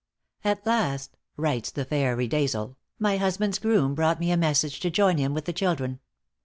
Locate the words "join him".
4.89-5.35